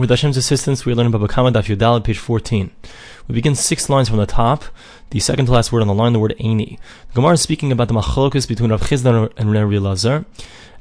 [0.00, 2.70] With Hashem's assistance, we learn about Bava Kamma Daf Yudal, page 14.
[3.28, 4.64] We begin six lines from the top,
[5.10, 6.78] the second to last word on the line, the word Eini.
[7.08, 10.24] The Gemara is speaking about the machlokus between Rav Chisda and Rabbi Lazar,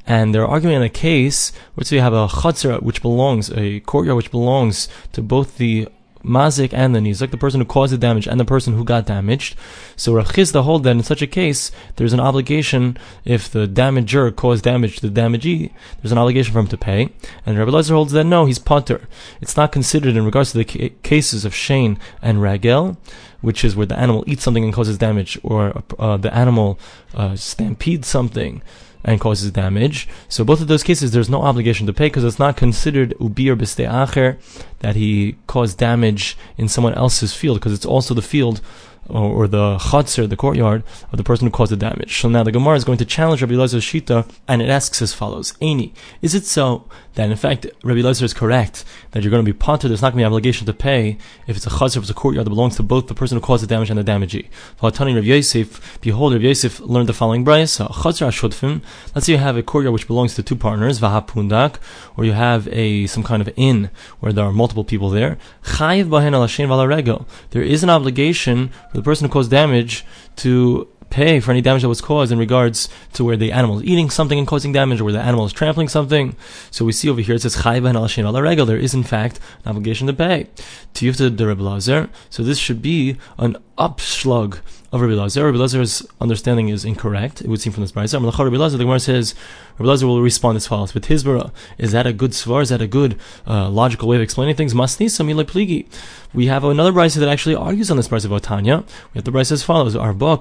[0.08, 4.16] and they're arguing in a case where you have a chatzar which belongs, a courtyard
[4.16, 5.90] which belongs to both the
[6.24, 9.06] mazik and the nizak, the person who caused the damage and the person who got
[9.06, 9.56] damaged.
[9.96, 14.36] So Rav Chisda hold that in such a case, there's an obligation if the damager
[14.36, 15.72] caused damage to the damagee,
[16.02, 17.10] there's an obligation for him to pay.
[17.46, 19.08] And Rabbi Lezer holds that no, he's potter.
[19.42, 22.98] It's not considered in regards to the ca- cases of Shane and Ragel,
[23.42, 26.80] which is where the animal eats something and causes damage, or uh, the animal
[27.14, 28.62] uh, stampedes something
[29.04, 30.08] and causes damage.
[30.28, 33.50] So both of those cases, there's no obligation to pay because it's not considered ubi
[33.50, 34.38] or biste acher
[34.80, 38.62] that he caused damage in someone else's field because it's also the field
[39.10, 42.22] or, or the chutzner, the courtyard of the person who caused the damage.
[42.22, 45.14] So now the Gemara is going to challenge Rabbi Elazar's shita, and it asks as
[45.14, 45.92] follows: Aini,
[46.22, 49.58] is it so that in fact Rabbi Elazar is correct that you're going to be
[49.58, 49.88] potter?
[49.88, 51.18] There's not going to be an obligation to pay
[51.48, 53.42] if it's a chutzner, if it's a courtyard that belongs to both the person who
[53.42, 54.48] caused the damage and the damagee.
[54.82, 58.82] Rabbi Yosef, behold, Rabbi Yosef learned the following brayas: chutzner ashudfim.
[59.16, 61.76] Let's say you have a courtyard which belongs to two partners, vahapundak,
[62.16, 63.90] or you have a some kind of inn
[64.20, 65.38] where there are multiple people there.
[65.64, 70.06] Chayiv bahen al There is an obligation the person who caused damage
[70.36, 73.84] to pay for any damage that was caused in regards to where the animal is
[73.84, 76.36] eating something and causing damage, or where the animal is trampling something.
[76.70, 78.66] So we see over here it says chayva and alashin ala regel.
[78.66, 80.48] There is in fact an obligation to pay.
[80.94, 84.60] Tiyufta de So this should be an upslug
[84.92, 85.46] of Rabbi Lazar.
[85.46, 87.42] Rabbi Lazar's understanding is incorrect.
[87.42, 88.14] It would seem from this brayzer.
[88.22, 89.36] Rabbi Lazar, the Gemara says,
[89.78, 92.64] Rabbi Lazar will respond as follows: With Hizbara, is that a good svar?
[92.64, 94.74] Is that a good uh, logical way of explaining things?
[94.74, 95.88] Masni samile pligi.
[96.34, 98.84] We have another brayzer that actually argues on this brayzer of Tanya.
[99.14, 100.38] We have the brayzer as follows: Arba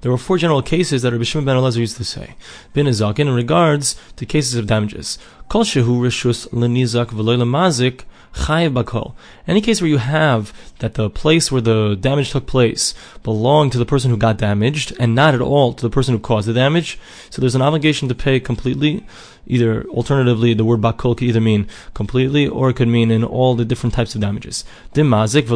[0.00, 2.34] There were four general cases that Rabbi Shimon ben Elazar used to say.
[2.72, 5.18] Bin in regards to cases of damages.
[5.48, 9.14] Kol shehu rishus lenizak v'loy chayiv bakol.
[9.46, 13.78] Any case where you have that the place where the damage took place belonged to
[13.78, 16.54] the person who got damaged and not at all to the person who caused the
[16.54, 16.98] damage,
[17.30, 19.06] so there's an obligation to pay completely.
[19.48, 23.54] Either alternatively, the word bakol could either mean completely or it could mean in all
[23.54, 24.64] the different types of damages.
[24.94, 25.48] Dimazik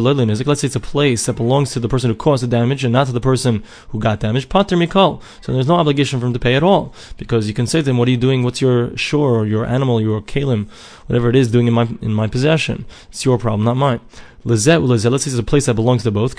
[0.45, 2.91] Let's say it's a place that belongs to the person who caused the damage and
[2.91, 4.49] not to the person who got damaged.
[4.49, 5.21] Pater mikol.
[5.41, 7.89] So there's no obligation for him to pay at all because you can say to
[7.89, 8.43] him, "What are you doing?
[8.43, 10.67] What's your shore or your animal, your kalim,
[11.07, 12.85] whatever it is, doing in my in my possession?
[13.09, 13.99] It's your problem, not mine."
[14.45, 16.37] Let's say it's a place that belongs to both.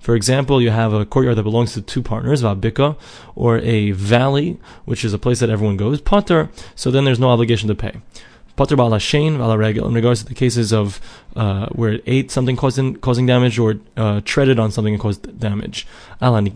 [0.00, 2.96] For example, you have a courtyard that belongs to two partners, vabika,
[3.34, 7.30] or a valley, which is a place that everyone goes, potter, so then there's no
[7.30, 8.00] obligation to pay.
[8.56, 11.00] Potter ba'al hashen regel in regards to the cases of
[11.34, 15.40] uh, where it ate something causing causing damage or uh, treaded on something and caused
[15.40, 15.86] damage.
[16.20, 16.46] However,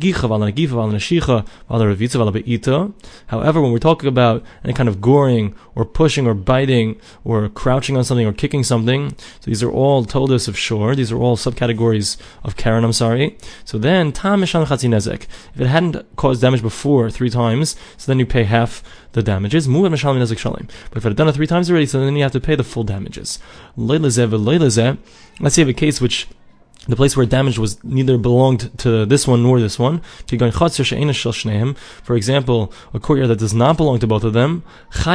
[3.60, 8.04] when we're talking about any kind of goring or pushing or biting or crouching on
[8.04, 9.10] something or kicking something,
[9.40, 10.94] so these are all told us of shore.
[10.94, 12.84] These are all subcategories of Keren.
[12.84, 13.36] I'm sorry.
[13.64, 18.82] So then If it hadn't caused damage before three times, so then you pay half
[19.12, 19.66] the damages.
[19.66, 20.04] But if
[20.96, 22.84] it had done it three times already, so then you have to pay the full
[22.84, 23.38] damages.
[23.76, 26.26] Let's say you have a case which
[26.88, 30.00] the place where damage was neither belonged to this one nor this one.
[32.02, 34.62] For example, a courtyard that does not belong to both of them.
[34.90, 35.10] So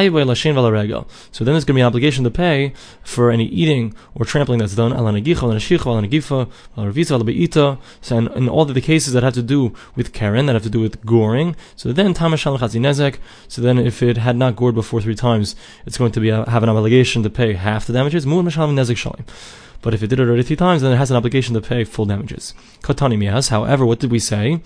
[1.43, 2.73] then there's going to be an obligation to pay
[3.03, 4.93] for any eating or trampling that's done.
[8.01, 10.69] So in, all of the cases that have to do with Keren, that have to
[10.69, 11.55] do with goring.
[11.75, 15.55] So then So then if it had not gored before three times,
[15.85, 18.27] it's going to be have an obligation to pay half the damages.
[19.83, 21.83] But if it did it already three times, then it has an obligation to pay
[21.83, 22.55] full damages.
[22.81, 23.49] Katani miyas.
[23.49, 24.61] However, what did we say?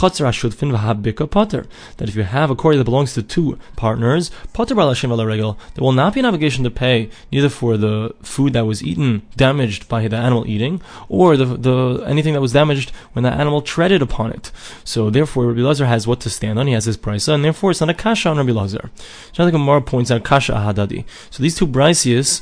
[0.00, 6.14] That if you have a quarry that belongs to two partners, potter there will not
[6.14, 10.16] be an obligation to pay neither for the food that was eaten damaged by the
[10.16, 14.50] animal eating, or the, the anything that was damaged when the animal treaded upon it.
[14.84, 16.66] So therefore, Rabbi Lazar has what to stand on.
[16.66, 18.90] He has his price, and therefore it's not a kasha on Rabbi Lazar.
[19.32, 21.04] So think Gemara points out kasha ahadadi.
[21.30, 22.40] So these two brisius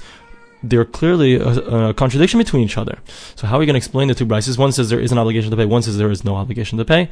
[0.62, 2.98] they're clearly a, a, contradiction between each other.
[3.34, 4.58] So how are we going to explain the two brises?
[4.58, 6.84] One says there is an obligation to pay, one says there is no obligation to
[6.84, 7.08] pay.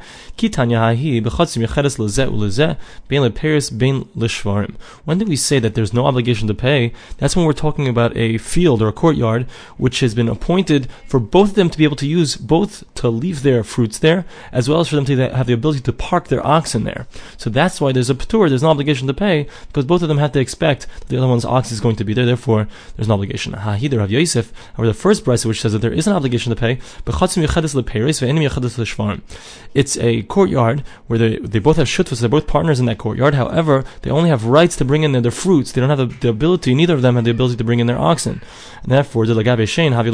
[5.05, 6.93] When did we say that there's no obligation to pay?
[7.17, 9.47] That's when we're talking about a field or a courtyard
[9.77, 13.09] which has been appointed for both of them to be able to use both to
[13.09, 16.27] leave their fruits there, as well as for them to have the ability to park
[16.27, 17.07] their oxen there.
[17.37, 20.17] So that's why there's a patur, there's no obligation to pay, because both of them
[20.17, 23.07] have to expect that the other one's ox is going to be there, therefore there's
[23.07, 23.38] no obligation.
[23.47, 26.55] Hahidr of Yosef, however, the first price which says that there is an obligation to
[26.55, 27.15] pay, but
[29.73, 33.35] it's a courtyard where they, they both have shutfas, they're both partners in that courtyard,
[33.35, 36.17] however, they only have rights to bring in their, their fruits, they don't have the,
[36.17, 38.41] the, ability, neither of them have the ability to bring in their oxen.
[38.83, 40.09] And therefore, the Lagabe Shane, Havi.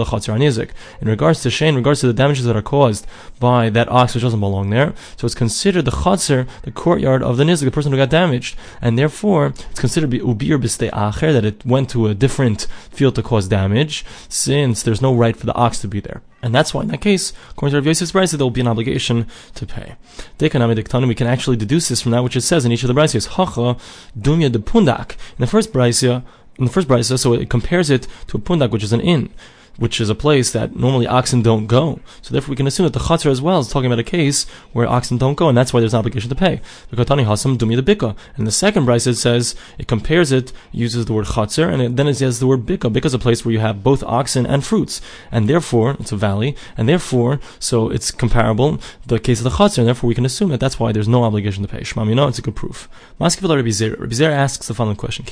[1.01, 3.06] In regards to Shane, in regards to the damages that are caused
[3.39, 7.38] by that ox which doesn't belong there, so it's considered the Chatzar, the courtyard of
[7.38, 11.45] the Nizik, the person who got damaged, and therefore it's considered Ubir Biste Acher, that
[11.45, 15.56] it went to a different field to cause damage, since there's no right for the
[15.56, 16.21] ox to be there.
[16.41, 18.67] And that's why in that case, according to Rav Yosef's Brisa, there will be an
[18.67, 19.25] obligation
[19.56, 19.95] to pay.
[20.39, 23.27] We can actually deduce this from that which it says in each of the Brises.
[23.29, 23.77] Hacha
[24.17, 25.12] dumya de pundak.
[25.12, 26.23] In the first Brisa,
[26.59, 29.29] in the first Brisa, so it compares it to a pundak, which is an inn
[29.77, 32.00] which is a place that normally oxen don't go.
[32.22, 34.45] So therefore, we can assume that the chatzar as well is talking about a case
[34.74, 36.62] where oxen don't go, and that's why there's an obligation to pay.
[36.89, 38.16] The katani hasam dumi the bika.
[38.38, 41.95] And the second brisa it says it compares it, uses the word chatzar, and it,
[41.95, 42.92] then it says the word bika.
[42.92, 45.01] Bika is a place where you have both oxen and fruits,
[45.31, 49.80] and therefore it's a valley, and therefore so it's comparable the case of the chatzar,
[49.80, 51.81] and therefore we can assume that that's why there's no obligation to pay.
[51.81, 52.89] Shmam, you know, it's a good proof.
[53.19, 54.36] Maskevil Rabbi Zera.
[54.36, 55.25] Asks the following question: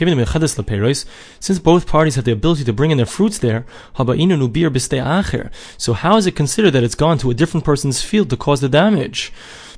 [1.39, 3.65] Since both parties have the ability to bring in their fruits there,
[5.77, 8.61] so how is it considered that it's gone to a different person's field to cause
[8.61, 9.31] the damage?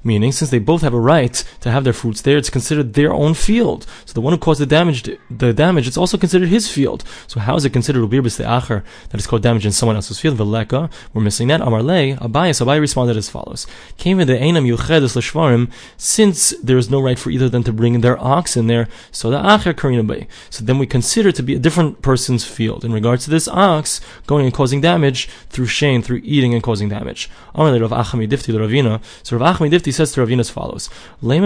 [0.06, 3.12] Meaning, since they both have a right to have their fruits there, it's considered their
[3.12, 3.88] own field.
[4.06, 7.04] So the one who caused the damage, the damage, it's also considered his field.
[7.26, 10.38] So how is it considered ubir acher that is called damage in someone else's field?
[10.38, 11.60] Veleka, we're missing that.
[11.60, 13.66] Amarle, Abayas, Abaye responded as follows:
[13.98, 17.74] Came the einam yuchedes l'shvarim, since there is no right for either of them to
[17.74, 18.88] bring their ox in there.
[19.12, 20.28] So the acher karinabe.
[20.52, 24.02] So then we consider to be a different person's field in regards to this ox
[24.28, 27.28] going and causing damage through shame, through eating and causing damage.
[27.56, 29.02] Amarle Achami Difti Ravina.
[29.24, 30.90] So Rav Achami Difti says to Ravina as follows:
[31.22, 31.40] Now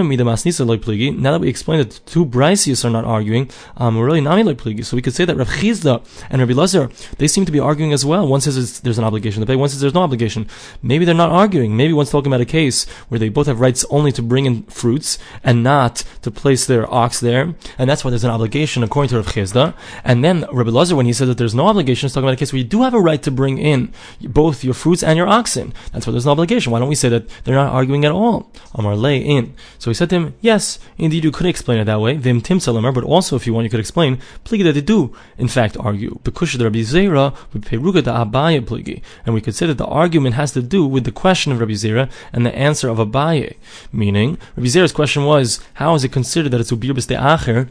[1.32, 4.86] that we explained that two Brysius are not arguing, um, we're really not like pligi.
[4.86, 7.94] So we could say that Rav Chisda and Rabbi Lazar they seem to be arguing
[7.94, 8.28] as well.
[8.28, 10.48] One says there's an obligation to pay, one says there's no obligation.
[10.82, 11.76] Maybe they're not arguing.
[11.76, 14.64] Maybe one's talking about a case where they both have rights only to bring in
[14.64, 19.10] fruits and not to place their ox there, and that's why there's an obligation according
[19.10, 19.74] to Rav Chisda.
[20.04, 22.38] And then Rabbi Lazar, when he says that there's no obligation, is talking about a
[22.38, 23.92] case where you do have a right to bring in
[24.22, 25.74] both your fruits and your oxen.
[25.92, 26.72] That's why there's no obligation.
[26.72, 28.39] Why don't we say that they're not arguing at all?
[28.76, 29.54] Amar lay in.
[29.78, 32.18] So he said to him, Yes, indeed you could explain it that way.
[32.18, 35.78] Vim tim but also if you want you could explain, pligi that do, in fact,
[35.80, 36.20] argue.
[36.24, 39.02] Because the Rabbi Zera peruga da Abaye pligi.
[39.26, 41.74] And we could say that the argument has to do with the question of Rabbi
[41.74, 43.56] Zera and the answer of Abaye.
[43.92, 47.70] Meaning, Rabbi Zera's question was, how is it considered that it's ubir de acher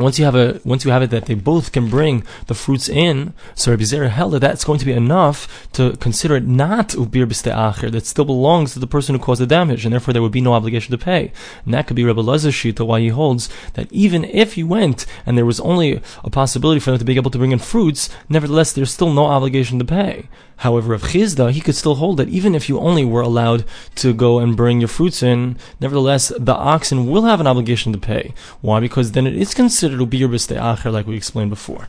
[0.00, 2.88] once you have a once you have it that they both can bring the fruits
[2.88, 6.88] in, so Rabbi Zera held that that's going to be enough to consider it not
[6.90, 10.12] ubir b'ste acher that still belongs to the person who caused the damage, and therefore
[10.12, 11.32] there would be no obligation to pay.
[11.64, 15.06] And that could be Rabbi Lazar's shita why he holds that even if you went
[15.26, 18.08] and there was only a possibility for them to be able to bring in fruits,
[18.28, 20.28] nevertheless there's still no obligation to pay.
[20.60, 23.64] However, of Chisda, he could still hold that even if you only were allowed
[23.94, 27.98] to go and bring your fruits in, nevertheless, the oxen will have an obligation to
[27.98, 28.34] pay.
[28.60, 28.78] Why?
[28.78, 31.88] Because then it is considered ubir b'ste acher, like we explained before.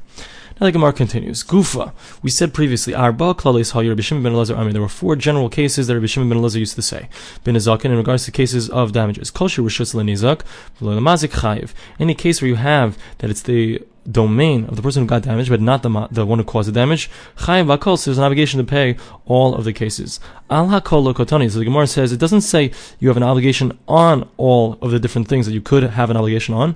[0.59, 1.43] Now the Gemara continues.
[1.43, 1.91] Gufa.
[2.21, 4.71] We said previously, Arba klalis ha Rabbi ben Elazar.
[4.71, 7.09] There were four general cases that Rabbi ben Elazar used to say.
[7.43, 9.31] Ben in regards to cases of damages.
[9.31, 10.41] Kol rishus lenizak,
[10.79, 11.73] mazik chayiv.
[11.99, 15.49] Any case where you have that it's the domain of the person who got damaged,
[15.49, 18.57] but not the, the one who caused the damage, Chayiv Bakol, so there's an obligation
[18.59, 20.19] to pay all of the cases.
[20.49, 24.27] Al Hakol Lokotani, so the Gemara says, it doesn't say you have an obligation on
[24.37, 26.75] all of the different things that you could have an obligation on.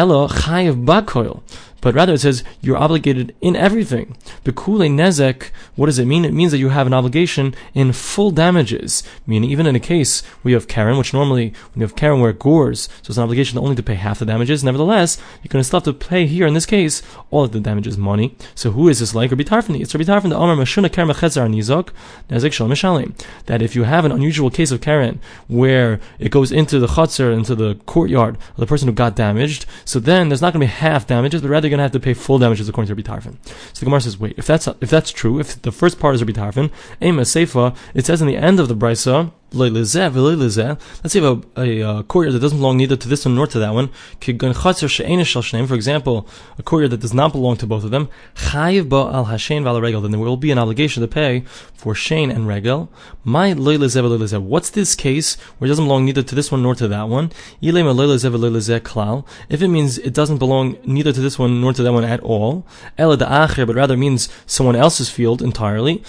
[0.00, 1.36] Elo Chayiv Bakoil
[1.84, 4.16] but rather it says you're obligated in everything.
[4.42, 6.24] Bekule nezek, what does it mean?
[6.24, 10.22] It means that you have an obligation in full damages, meaning even in a case
[10.40, 13.18] where you have Keren, which normally when you have Keren where it gores, so it's
[13.18, 14.64] an obligation only to pay half the damages.
[14.64, 17.60] Nevertheless, you're going to still have to pay here in this case all of the
[17.60, 18.34] damages money.
[18.54, 19.30] So who is this like?
[19.30, 19.82] Rabbi Tarfani.
[19.82, 21.90] It's Rabbi Tarfani the Amar Mashuna Keren Nizok
[22.30, 23.14] Nezek Shalom Mishalim.
[23.44, 27.36] That if you have an unusual case of Karen where it goes into the chutzner,
[27.36, 30.66] into the courtyard of the person who got damaged, so then there's not going to
[30.66, 33.20] be half damages, but rather going to have to pay full damages according to Rabbi
[33.20, 33.36] Tarfon.
[33.44, 36.22] So the Gemara says, wait, if that's if that's true, if the first part is
[36.22, 36.70] Rabbi Tarfon,
[37.02, 41.60] Ema Seifa, it says in the end of the Brisa, Let's say you have a,
[41.60, 43.90] a, a, courtyard that doesn't belong neither to this one nor to that one.
[44.20, 48.08] For example, a courtyard that does not belong to both of them.
[48.52, 51.44] Then there will be an obligation to pay
[51.74, 52.90] for Shane and Regel.
[53.24, 57.08] My What's this case where it doesn't belong neither to this one nor to that
[57.08, 57.30] one?
[57.60, 62.20] If it means it doesn't belong neither to this one nor to that one at
[62.20, 66.02] all, but rather means someone else's field entirely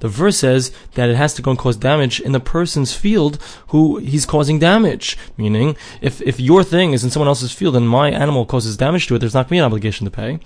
[0.00, 3.38] The verse says that it has to go and cause damage in the person's field
[3.68, 5.16] who he's causing damage.
[5.36, 9.06] Meaning, if, if your thing is in someone else's field and my animal causes damage
[9.06, 10.40] to it, there's not going to be an obligation to pay.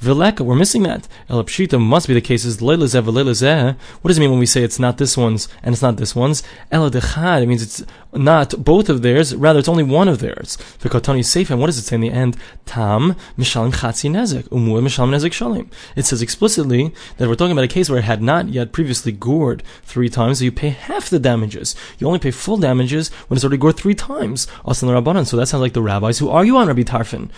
[0.00, 1.08] Vileka, we're missing that.
[1.28, 4.78] El Pshita must be the case is What does it mean when we say it's
[4.78, 6.42] not this one's and it's not this one's?
[6.70, 10.56] El it means it's not both of theirs, rather it's only one of theirs.
[10.80, 12.36] Vikotani safe, and what does it say in the end?
[12.64, 15.70] Tam Mishalim Chatzi Nezek, Umu Mishalim Nezek Shalim.
[15.96, 19.12] It says explicitly that we're talking about a case where it had not yet previously
[19.12, 21.74] gored three times, so you pay half the damages.
[21.98, 24.46] You only pay full damages when it's already gored three times.
[24.66, 25.26] Asan.
[25.26, 27.30] So that sounds like the rabbis who argue on Rabbi Tarfon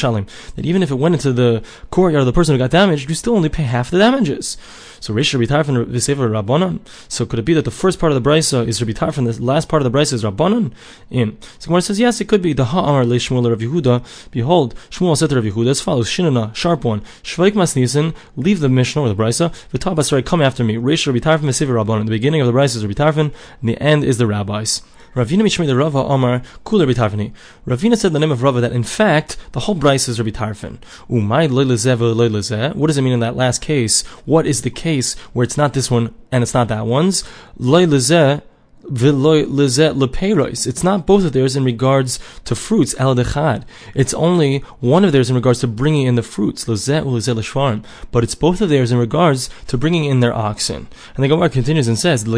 [0.00, 3.14] that even if it went into the courtyard of the person who got damaged, you
[3.14, 4.56] still only pay half the damages.
[5.00, 6.80] So Reish Rabbi Tarfon v'sefer Rabbanon.
[7.08, 9.42] So could it be that the first part of the brisa is Rabbi Tarfon, the
[9.42, 10.72] last part of the brisa is Rabbanon?
[11.10, 14.30] In so Gemara says yes, it could be the Ha'amar le Shmuel Rav Yehuda.
[14.30, 19.02] Behold, Shmuel said to Yehuda as follows: Shinana, sharp one, Shvaik Masnisen, leave the Mishnah
[19.02, 19.54] or the brisa.
[19.72, 20.76] V'tabasrai, come after me.
[20.76, 22.04] Reish Rabbi Tarfon v'sefer Rabbanon.
[22.04, 24.82] The beginning of the brisa is Rabbi and the end is the rabbis.
[25.14, 27.30] Ravina Mishmi the Rava Omar Kula Rabbi
[27.66, 30.78] Ravina said the name of Rava that in fact the whole Bryce is Rabbi Tarfon.
[31.08, 31.48] Umay
[32.74, 34.02] What does it mean in that last case?
[34.24, 37.22] What is the case where it's not this one and it's not that one's?
[37.58, 38.42] Leilezeh
[38.90, 43.64] it's not both of theirs in regards to fruits, al dechad.
[43.94, 48.60] It's only one of theirs in regards to bringing in the fruits, but it's both
[48.60, 50.88] of theirs in regards to bringing in their oxen.
[51.14, 52.32] And the Gemara continues and says, In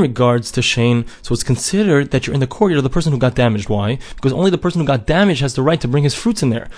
[0.00, 3.18] regards to Shane, so it's considered that you're in the courtyard of the person who
[3.18, 3.68] got damaged.
[3.68, 3.98] Why?
[4.16, 6.50] Because only the person who got damaged has the right to bring his fruits in
[6.50, 6.68] there.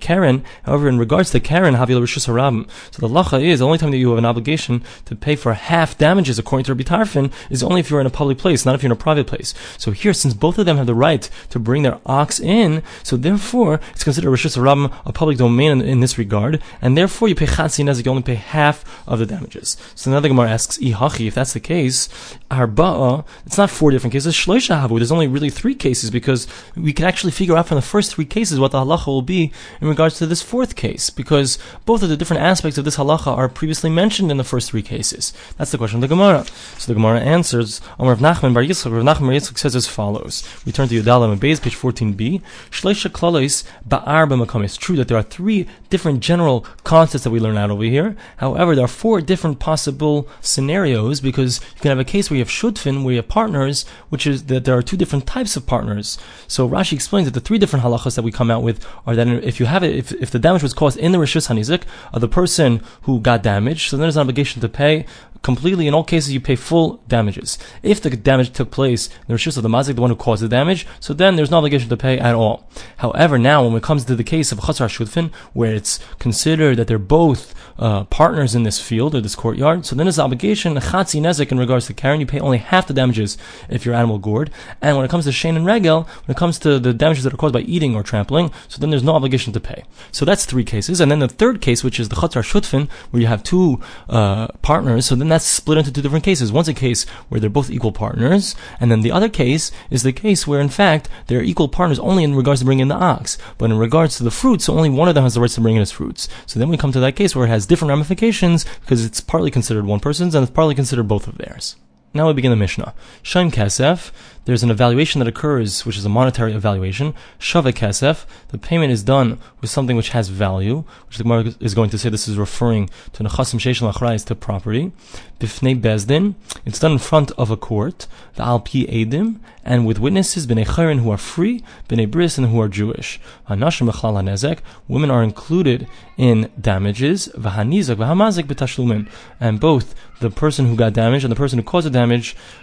[0.00, 4.10] Keren, however, in regards to Keren, so the lacha is the only time that you
[4.10, 8.10] have an obligation to pay for half damages according is only if you're in a
[8.10, 9.54] public place, not if you're in a private place.
[9.78, 13.16] So here, since both of them have the right to bring their ox in, so
[13.16, 17.34] therefore it's considered Rishus Rabim a public domain in, in, this regard, and therefore you
[17.34, 19.76] pay Chatzi Nezik, you only pay half of the damages.
[19.94, 22.08] So now the Gemara asks, Ihachi, if that's the case,
[22.50, 26.92] Arba'a, it's not four different cases, Shloisha Havu, there's only really three cases because we
[26.92, 29.88] can actually figure out from the first three cases what the halacha will be in
[29.88, 33.48] regards to this fourth case, because both of the different aspects of this halacha are
[33.48, 35.32] previously mentioned in the first three cases.
[35.56, 36.44] That's the question of the Gemara.
[36.78, 39.86] So the Gemara answers, Amar Rav Nachman Bar Yitzchak, Rav Nachman Bar Yitzchak says as
[39.86, 40.42] follows.
[40.64, 42.42] We turn to Yudalam and Beis, page 14b.
[42.70, 44.64] Shleisha Klalois Ba'ar B'Makam.
[44.64, 48.16] It's true that there are three different general concepts that we learn out over here.
[48.38, 52.44] However, there are four different possible scenarios because you can have a case where you
[52.44, 55.66] have Shudfin, where you have partners, which is that there are two different types of
[55.66, 56.18] partners.
[56.46, 59.28] So Rashi explains that the three different halachas that we come out with are that
[59.28, 62.14] if you have it, if, if the damage was caused in the Rishus Hanizik, of
[62.14, 65.06] uh, the person who got damaged, so then there's an obligation to pay
[65.42, 65.86] completely.
[65.86, 67.58] In all cases, you pay full damages.
[67.82, 70.48] If the damage took place, the Rishus of the Mazik, the one who caused the
[70.48, 72.68] damage, so then there's no obligation to pay at all.
[72.98, 76.88] However, now when it comes to the case of Chatzar Shudfin, where it's considered that
[76.88, 81.20] they're both uh, partners in this field or this courtyard, so then there's obligation, Chatzi
[81.20, 83.36] Nezek in regards to Keren, you pay only half the damages
[83.68, 84.50] if your animal gored.
[84.80, 87.34] And when it comes to Shane and Regel, when it comes to the damages that
[87.34, 89.84] are caused by eating or trampling, so then there's no obligation to pay.
[90.12, 91.00] So that's three cases.
[91.00, 94.48] And then the third case, which is the Chatzar Shudfin, where you have two uh,
[94.62, 96.52] partners, so then that's split into two different cases.
[96.52, 100.12] One's a case where they're both equal partners, and then the other case is the
[100.12, 103.38] case where, in fact, they're equal partners only in regards to bringing in the ox.
[103.56, 105.60] But in regards to the fruits, so only one of them has the rights to
[105.60, 106.28] bring in his fruits.
[106.46, 109.50] So then we come to that case where it has different ramifications because it's partly
[109.50, 111.76] considered one person's and it's partly considered both of theirs.
[112.12, 112.92] Now we begin the Mishnah.
[113.22, 114.10] Shem Kesef,
[114.44, 117.14] there's an evaluation that occurs, which is a monetary evaluation.
[117.38, 121.72] Shava Kesef, the payment is done with something which has value, which the Gemara is
[121.72, 124.90] going to say this is referring to Nechasim Sheish Lachrayis to property.
[125.38, 130.00] Bifnei Bezdin, it's done in front of a court, the Al Pi Edim, and with
[130.00, 133.20] witnesses, Bnei Chayrin who are free, Bnei Bris and who are Jewish.
[133.48, 135.86] Hanashim Bechlal HaNezek, women are included
[136.16, 141.58] in damages, V'hanizak V'hamazik B'tashlumin, and both the person who got damaged and the person
[141.58, 141.99] who caused the damage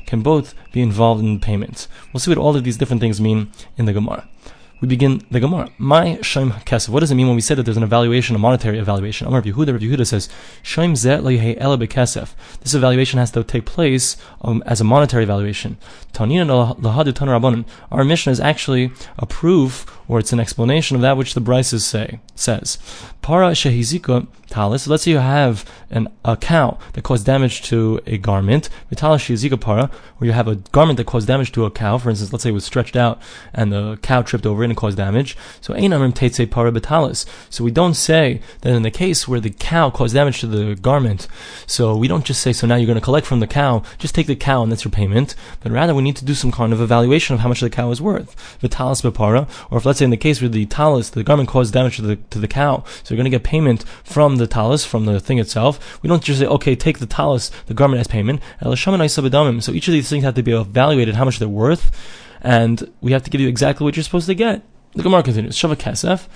[0.06, 1.88] can both be involved in payments.
[2.12, 4.28] We'll see what all of these different things mean in the Gemara
[4.80, 5.70] we begin the Gemara.
[5.78, 6.90] My Shaim Kesef.
[6.90, 9.28] What does it mean when we say that there's an evaluation, a monetary evaluation?
[9.28, 10.30] Amar Yehuda, Rav Yehuda says,
[10.64, 11.20] Shaim Zet
[11.60, 12.34] Ela Bekesef.
[12.62, 15.78] This evaluation has to take place um, as a monetary evaluation.
[16.14, 21.18] Tanina Lahadu Tan Our Mishnah is actually a proof or it's an explanation of that
[21.18, 22.78] which the Brises say says.
[23.22, 24.88] Para Shehizika Talis.
[24.88, 28.70] Let's say you have an, a cow that caused damage to a garment.
[28.90, 31.98] Vitalis Shehizika Para, where you have a garment that caused damage to a cow.
[31.98, 33.22] For instance, let's say it was stretched out
[33.54, 35.36] and the cow tripped over it going to cause damage.
[35.62, 37.26] So ein amrim teitze.
[37.50, 40.76] So we don't say that in the case where the cow caused damage to the
[40.76, 41.28] garment,
[41.66, 44.14] so we don't just say, so now you're going to collect from the cow, just
[44.14, 46.74] take the cow and that's your payment, but rather we need to do some kind
[46.74, 48.36] of evaluation of how much the cow is worth.
[48.60, 51.74] Vitalis bepara, or if let's say in the case where the talis, the garment caused
[51.74, 54.86] damage to the, to the cow, so you're going to get payment from the talis,
[54.86, 56.00] from the thing itself.
[56.02, 58.42] We don't just say, okay, take the talis, the garment as payment.
[58.62, 61.92] So each of these things have to be evaluated how much they're worth,
[62.48, 64.64] and we have to give you exactly what you're supposed to get.
[64.94, 66.28] The Gemara continues, Shava Kesef.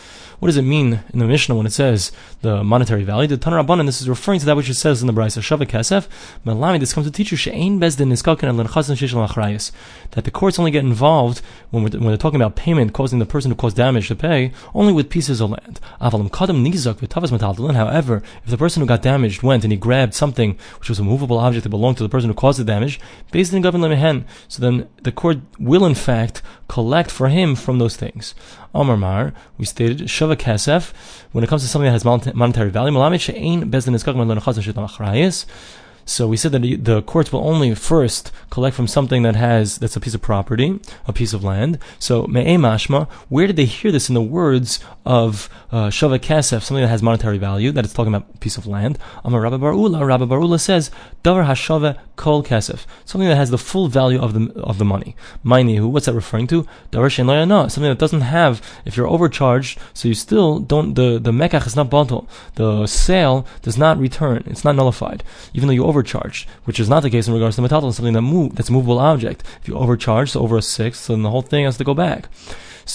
[0.41, 3.27] What does it mean in the Mishnah when it says the monetary value?
[3.27, 5.67] The Tanur Rabbanan, this is referring to that which it says in the Brisa, Shava
[5.67, 6.07] Kesef,
[6.43, 9.71] Melami, this comes to teach you, She'ain Bezdin and
[10.11, 13.51] that the courts only get involved when, when they're talking about payment causing the person
[13.51, 15.79] who caused damage to pay, only with pieces of land.
[16.01, 19.77] Avalam Kadam Nizak V'Tavas Metaltalin, however, if the person who got damaged went and he
[19.77, 22.63] grabbed something which was a movable object that belonged to the person who caused the
[22.63, 22.99] damage,
[23.31, 26.41] Bezdin Gavin Lemehen, so then the court will in fact
[26.71, 28.33] collect for him from those things.
[28.73, 30.93] Omar Mar, we stated, Shava Kesef,
[31.33, 32.93] when it comes to something that has monetary value,
[36.11, 39.95] so we said that the courts will only first collect from something that has that's
[39.95, 40.77] a piece of property,
[41.07, 41.79] a piece of land.
[41.99, 46.63] So me'e mashma, where did they hear this in the words of uh, shava kesef,
[46.63, 48.99] something that has monetary value, that it's talking about a piece of land?
[49.23, 50.91] Amar Rabbi Barula, Rabbi Barula says
[51.23, 55.15] davar hashava kol kesef, something that has the full value of the of the money.
[55.43, 55.87] Who?
[55.87, 56.67] what's that referring to?
[56.91, 58.61] Davar shen something that doesn't have.
[58.83, 62.27] If you're overcharged, so you still don't the the mekach is not batal.
[62.55, 64.43] The sale does not return.
[64.47, 67.61] It's not nullified, even though you overcharged, which is not the case in regards to
[67.61, 69.43] metal, something that move that's a movable object.
[69.61, 72.27] If you overcharge, so over a sixth, then the whole thing has to go back.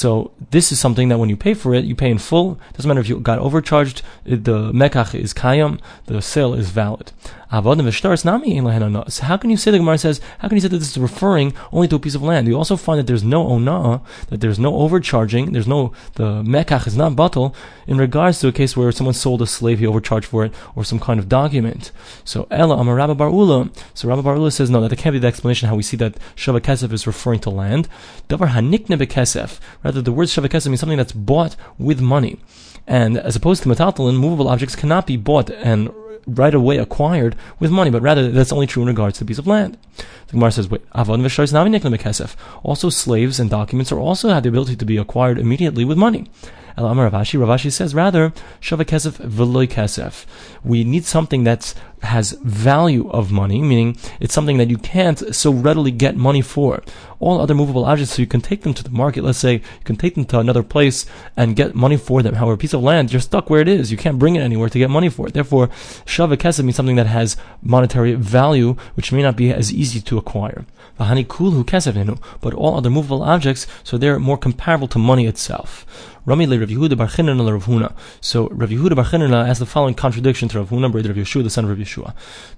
[0.02, 2.60] So this is something that when you pay for it, you pay in full.
[2.74, 4.02] Doesn't matter if you got overcharged.
[4.24, 5.80] The mekach is kayam.
[6.04, 7.12] The sale is valid.
[7.48, 10.20] So how can you say the Gemara says?
[10.40, 12.48] How can you say that this is referring only to a piece of land?
[12.48, 15.52] You also find that there's no ona, that there's no overcharging.
[15.52, 17.54] There's no the mekach is not batal
[17.86, 20.82] in regards to a case where someone sold a slave, he overcharged for it, or
[20.84, 21.92] some kind of document.
[22.24, 23.70] So Ella Amar Rabba Barula.
[23.94, 26.60] So Rabba Barula says no, that can't be the explanation how we see that Shava
[26.60, 27.88] Kesef is referring to land.
[28.28, 29.60] Davar Hanikne Bekesef.
[29.86, 32.40] Rather, the word shavakhesef means something that's bought with money.
[32.88, 35.92] And as opposed to metaltalin, movable objects cannot be bought and
[36.26, 39.38] right away acquired with money, but rather that's only true in regards to a piece
[39.38, 39.78] of land.
[40.26, 40.82] The Gemara says, wait,
[42.64, 46.28] also slaves and documents are also have the ability to be acquired immediately with money.
[46.76, 50.26] Rav Ashi, Ravashi says rather, Shava Kesef Veloy.
[50.64, 51.74] We need something that
[52.06, 56.82] has value of money, meaning it's something that you can't so readily get money for.
[57.18, 59.84] All other movable objects, so you can take them to the market, let's say, you
[59.84, 62.34] can take them to another place and get money for them.
[62.34, 63.90] However, a piece of land, you're stuck where it is.
[63.90, 65.34] You can't bring it anywhere to get money for it.
[65.34, 65.68] Therefore,
[66.04, 70.18] Shava Kesef means something that has monetary value, which may not be as easy to
[70.18, 70.66] acquire.
[70.98, 75.86] But all other movable objects, so they're more comparable to money itself.
[76.26, 77.92] Rami le Rav Yehuda bar Chinana Rav Huna.
[78.20, 79.04] So Rav Yehuda bar
[79.46, 81.95] has the following contradiction to Rav Huna, brother of Yeshua, the son of Rav Yeshua.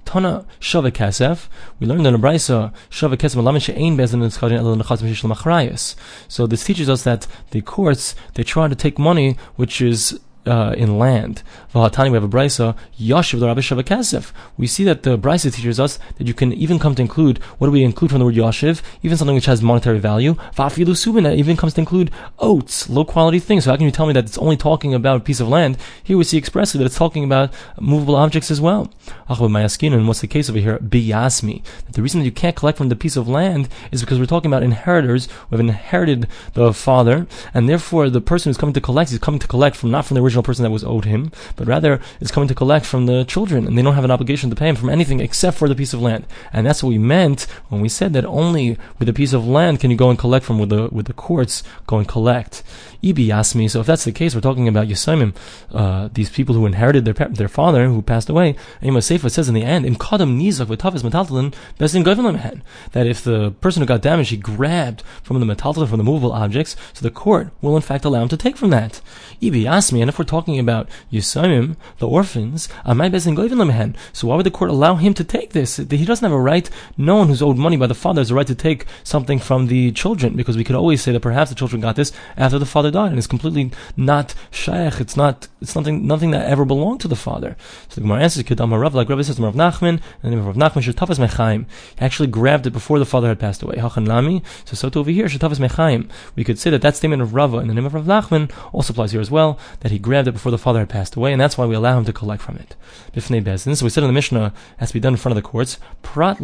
[0.05, 1.49] Tana Shava Kasef.
[1.79, 5.95] We learned in the Brisa Shava Kasef Malamin She'ein Bezin Nitzchadin El Nechaz Mishishlam Achrayas.
[6.29, 10.73] So this teaches us that the courts they try to take money which is uh,
[10.73, 11.43] in land.
[11.75, 14.33] Vahatani, we have a brisa, Yashiv the Rabbi Shavakasef.
[14.57, 17.69] We see that the brisa teaches us that you can even come to include, what
[17.69, 18.83] do we include from the word Yashiv?
[19.03, 20.35] Even something which has monetary value.
[20.57, 23.65] Vafilu Subin, even comes to include oats, low quality things.
[23.65, 25.77] So how can you tell me that it's only talking about a piece of land?
[26.03, 28.91] Here we see expressly that it's talking about movable objects as well.
[29.29, 30.79] And what's the case over here?
[30.79, 31.63] Biyasmi.
[31.93, 34.51] The reason that you can't collect from the piece of land is because we're talking
[34.51, 39.13] about inheritors who have inherited the father, and therefore the person who's coming to collect
[39.13, 41.67] is coming to collect from not from the original person that was owed him, but
[41.67, 44.57] rather is coming to collect from the children, and they don't have an obligation to
[44.57, 46.27] pay him from anything except for the piece of land.
[46.53, 49.81] And that's what we meant when we said that only with a piece of land
[49.81, 52.63] can you go and collect from with the with the courts go and collect.
[53.03, 55.35] Ibi asked me, so if that's the case, we're talking about Yisaimim,
[55.73, 58.57] uh, these people who inherited their their father who passed away.
[58.81, 63.53] And Sefer says in the end, Im Kadam Nizak Tafis Metaltalin, Besin that if the
[63.61, 67.11] person who got damaged, he grabbed from the metaltalin, from the movable objects, so the
[67.11, 69.01] court will in fact allow him to take from that.
[69.41, 74.29] Ibi asked me, and if we're talking about Yisaimim, the orphans, Amai Besin Goivin so
[74.29, 75.77] why would the court allow him to take this?
[75.77, 78.35] He doesn't have a right, no one who's owed money by the father has a
[78.35, 81.57] right to take something from the children, because we could always say that perhaps the
[81.57, 85.01] children got this after the father father died, and it's completely not shaykh.
[85.01, 85.49] It's not.
[85.61, 86.07] It's nothing.
[86.07, 87.57] Nothing that ever belonged to the father.
[87.89, 90.47] So the Gemara answers, "Kedam Rav," like Rabbi says, "Rav Nachman," and the name of
[90.47, 91.67] Rav Nachman, "Shetafas Mechaim."
[91.99, 93.77] He actually grabbed it before the father had passed away.
[93.77, 94.43] Hachan.
[94.65, 97.59] So so to over here, "Shetafas Mechaim." We could say that that statement of Rava
[97.59, 99.59] in the name of Rav Nachman also applies here as well.
[99.81, 101.99] That he grabbed it before the father had passed away, and that's why we allow
[101.99, 102.77] him to collect from it.
[103.15, 103.77] Bifnei Bezdin.
[103.77, 105.79] So we said in the Mishnah, has to be done in front of the courts.
[106.03, 106.39] Prat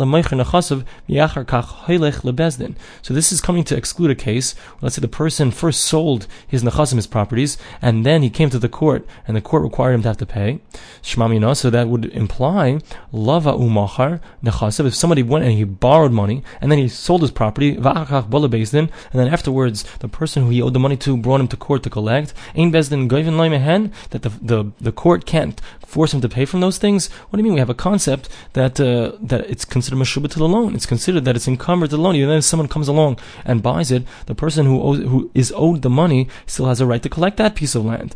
[3.03, 4.55] So this is coming to exclude a case.
[4.81, 8.59] Let's say the person first sold his nechasim, his properties, and then he came to
[8.59, 10.61] the court, and the court required him to have to pay.
[11.03, 11.57] Shmamina.
[11.57, 12.81] So that would imply
[13.13, 14.87] lava umachar nechasav.
[14.87, 18.49] If somebody went and he borrowed money, and then he sold his property, v'achach bola
[18.49, 21.57] Bezdin, and then afterwards the person who he owed the money to brought him to
[21.57, 22.33] court to collect.
[22.57, 25.61] Ein Bezdin goivin that the, the the court can't
[25.95, 27.09] force him to pay from those things?
[27.29, 27.55] What do you mean?
[27.55, 30.75] We have a concept that uh, that it's considered mashubah to the loan.
[30.75, 32.17] It's considered that it's encumbered to the loan.
[32.17, 35.83] Even if someone comes along and buys it, the person who owes, who is owed
[35.83, 38.15] the money still has a right to collect that piece of land.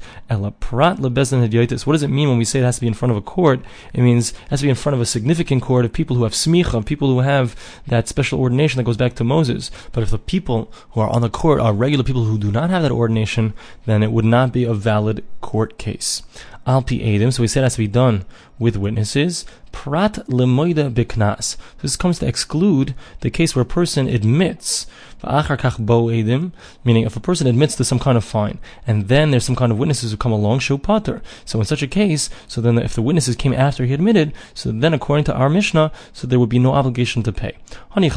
[0.61, 3.17] prat What does it mean when we say it has to be in front of
[3.17, 3.61] a court?
[3.93, 6.25] It means it has to be in front of a significant court of people who
[6.25, 9.71] have smicha, people who have that special ordination that goes back to Moses.
[9.93, 12.71] But if the people who are on the court are regular people who do not
[12.71, 13.55] have that ordination,
[13.87, 16.23] then it would not be a valid court case.
[16.67, 18.27] Alpi Edim, so we said it has to be done
[18.59, 19.47] with witnesses.
[19.73, 21.57] Prat lemoida biknas.
[21.81, 24.87] This comes to exclude the case where a person admits
[25.23, 29.73] meaning if a person admits to some kind of fine, and then there's some kind
[29.73, 31.23] of witnesses who come along, show pater.
[31.45, 34.71] So in such a case, so then if the witnesses came after he admitted, so
[34.71, 37.57] then according to our Mishnah, so there would be no obligation to pay.
[37.95, 38.15] So this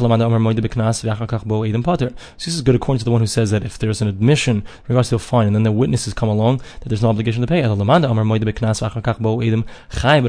[2.46, 5.08] is good according to the one who says that if there's an admission in regards
[5.08, 7.62] to a fine, and then the witnesses come along, that there's no obligation to pay.
[7.62, 7.80] But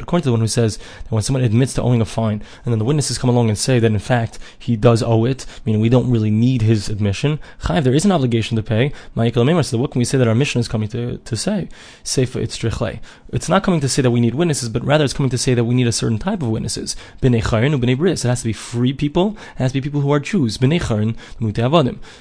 [0.02, 2.74] according to the one who says that when someone admits to owing a fine, and
[2.74, 5.82] then the witnesses come along and say that in fact he does owe it, meaning
[5.82, 8.92] we don't really need his admission, Chayv, there is an obligation to pay.
[9.16, 11.70] So what can we say that our Mishnah is coming to, to say?
[12.04, 13.00] Seifa itztrichle.
[13.32, 15.54] It's not coming to say that we need witnesses, but rather it's coming to say
[15.54, 16.96] that we need a certain type of witnesses.
[17.22, 18.26] B'nei chayin b'nei bris.
[18.26, 19.38] It has to be free people.
[19.56, 20.58] It has to be people who are Jews.
[20.58, 21.16] B'nei chayin.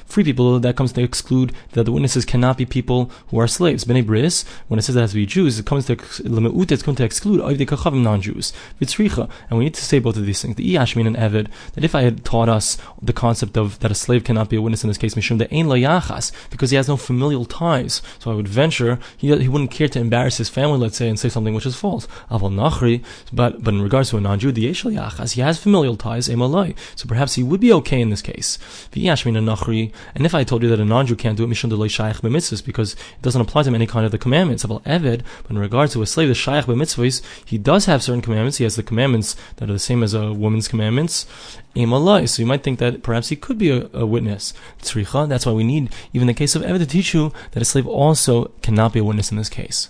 [0.07, 3.85] Free people, that comes to exclude that the witnesses cannot be people who are slaves.
[3.85, 6.97] B'nei bris, when it says it has to be Jews, it comes to, it's going
[6.97, 8.53] to exclude kachavim non-Jews.
[8.81, 10.57] And we need to say both of these things.
[10.57, 13.95] The iyashmin and evid, that if I had taught us the concept of that a
[13.95, 16.89] slave cannot be a witness in this case, Mishum the Ein Yachas, because he has
[16.89, 18.01] no familial ties.
[18.19, 21.19] So I would venture he, he wouldn't care to embarrass his family, let's say, and
[21.19, 22.07] say something which is false.
[22.31, 25.97] Aval Nachri, but but in regards to a non-Jew, the Yeshel Yachas, he has familial
[25.97, 26.75] ties, Emalai.
[26.97, 28.59] So perhaps he would be okay in this case.
[28.93, 32.23] Nachri, and if I told you that a non-Jew can't do it, Mishum the Shaykh
[32.23, 34.65] b'mitzvahs, because it doesn't apply to him any kind of the commandments.
[34.65, 38.23] Aval Eved, but in regards to a slave, the Shaykh b'mitzvahs, he does have certain
[38.23, 38.57] commandments.
[38.57, 41.27] He has the commandments that are the same as a woman's commandments.
[41.75, 42.29] Emalai.
[42.29, 44.53] So you might think that perhaps he could be a, a witness.
[44.83, 45.29] Tzricha.
[45.29, 47.87] That's why we need, even the case of Eved, to teach you that a slave
[47.87, 49.89] also cannot be a witness in this case.